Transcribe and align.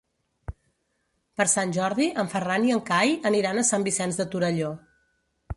Per 1.41 1.45
Sant 1.51 1.75
Jordi 1.77 2.09
en 2.23 2.33
Ferran 2.33 2.67
i 2.71 2.75
en 2.79 2.83
Cai 2.89 3.15
aniran 3.33 3.61
a 3.65 3.69
Sant 3.71 3.89
Vicenç 3.91 4.19
de 4.23 4.29
Torelló. 4.35 4.77